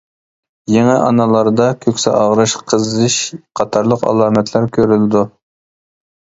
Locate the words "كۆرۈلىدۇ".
4.81-5.27